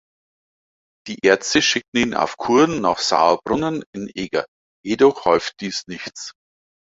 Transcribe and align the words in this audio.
Die 1.07 1.19
Ärzte 1.23 1.61
schickten 1.61 2.01
ihn 2.01 2.13
auf 2.15 2.35
Kuren 2.37 2.81
nach 2.81 2.97
Sauerbrunnen 2.97 3.83
in 3.93 4.09
Eger, 4.15 4.47
jedoch 4.83 5.25
half 5.25 5.51
dies 5.59 5.83
nichts. 5.85 6.31